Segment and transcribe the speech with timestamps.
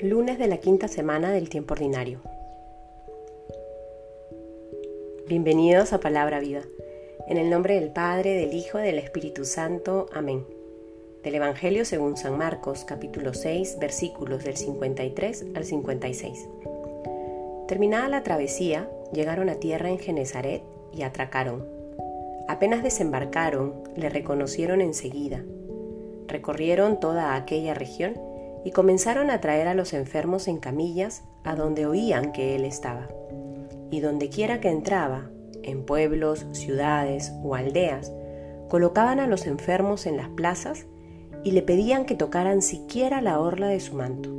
[0.00, 2.20] Lunes de la quinta semana del tiempo ordinario.
[5.26, 6.60] Bienvenidos a Palabra Viva.
[7.26, 10.06] En el nombre del Padre, del Hijo, y del Espíritu Santo.
[10.12, 10.46] Amén.
[11.24, 16.48] Del Evangelio según San Marcos, capítulo 6, versículos del 53 al 56.
[17.66, 21.66] Terminada la travesía, llegaron a tierra en Genezaret y atracaron.
[22.46, 25.44] Apenas desembarcaron, le reconocieron enseguida.
[26.28, 28.27] Recorrieron toda aquella región
[28.64, 33.08] y comenzaron a traer a los enfermos en camillas a donde oían que él estaba.
[33.90, 35.30] Y donde quiera que entraba,
[35.62, 38.12] en pueblos, ciudades o aldeas,
[38.68, 40.86] colocaban a los enfermos en las plazas
[41.44, 44.30] y le pedían que tocaran siquiera la orla de su manto.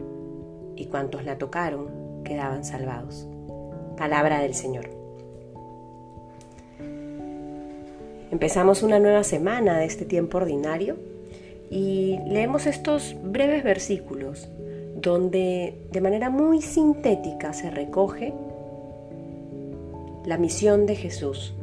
[0.76, 3.28] Y cuantos la tocaron quedaban salvados.
[3.98, 4.90] Palabra del Señor.
[8.32, 10.98] Empezamos una nueva semana de este tiempo ordinario
[11.70, 14.50] y leemos estos breves versículos
[14.96, 18.34] donde de manera muy sintética se recoge
[20.26, 21.54] la misión de Jesús.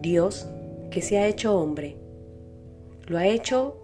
[0.00, 0.48] Dios
[0.90, 1.96] que se ha hecho hombre,
[3.06, 3.78] lo ha hecho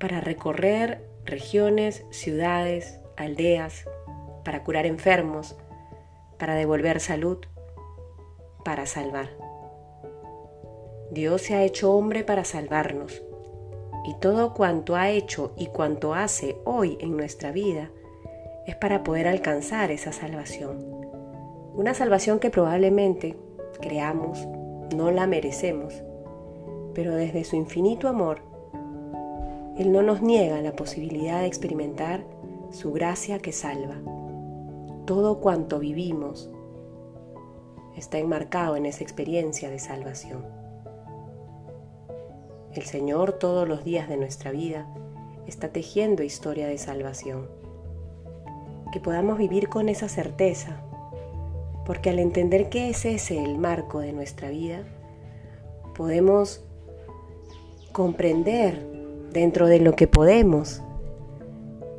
[0.00, 3.84] para recorrer regiones, ciudades, aldeas,
[4.44, 5.56] para curar enfermos,
[6.38, 7.38] para devolver salud,
[8.64, 9.30] para salvar.
[11.10, 13.22] Dios se ha hecho hombre para salvarnos
[14.04, 17.90] y todo cuanto ha hecho y cuanto hace hoy en nuestra vida
[18.66, 20.84] es para poder alcanzar esa salvación.
[21.74, 23.36] Una salvación que probablemente
[23.80, 24.46] creamos
[24.94, 26.02] no la merecemos,
[26.94, 28.42] pero desde su infinito amor,
[29.78, 32.24] Él no nos niega la posibilidad de experimentar
[32.70, 33.96] su gracia que salva.
[35.06, 36.50] Todo cuanto vivimos
[37.96, 40.44] está enmarcado en esa experiencia de salvación.
[42.74, 44.86] El Señor todos los días de nuestra vida
[45.46, 47.46] está tejiendo historia de salvación.
[48.92, 50.82] Que podamos vivir con esa certeza,
[51.84, 54.84] porque al entender que es ese el marco de nuestra vida,
[55.94, 56.64] podemos
[57.92, 58.86] comprender
[59.32, 60.80] dentro de lo que podemos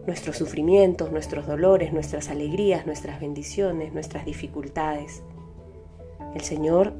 [0.07, 5.21] nuestros sufrimientos, nuestros dolores, nuestras alegrías, nuestras bendiciones, nuestras dificultades.
[6.33, 6.93] El Señor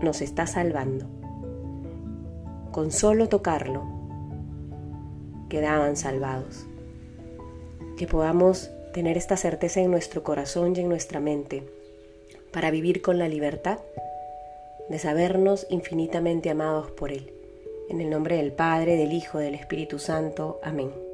[0.00, 1.19] nos está salvando
[2.72, 3.84] con solo tocarlo,
[5.48, 6.66] quedaban salvados.
[7.96, 11.64] Que podamos tener esta certeza en nuestro corazón y en nuestra mente
[12.52, 13.78] para vivir con la libertad
[14.88, 17.32] de sabernos infinitamente amados por Él.
[17.88, 20.60] En el nombre del Padre, del Hijo, del Espíritu Santo.
[20.62, 21.09] Amén.